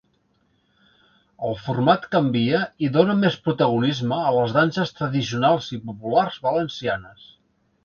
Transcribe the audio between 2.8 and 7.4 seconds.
i dóna més protagonisme a les danses tradicionals i populars valencianes.